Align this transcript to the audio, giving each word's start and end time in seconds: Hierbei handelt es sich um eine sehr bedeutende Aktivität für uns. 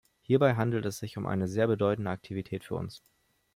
Hierbei 0.23 0.55
handelt 0.55 0.83
es 0.87 0.97
sich 0.97 1.15
um 1.17 1.27
eine 1.27 1.47
sehr 1.47 1.67
bedeutende 1.67 2.09
Aktivität 2.09 2.63
für 2.63 2.73
uns. 2.73 3.03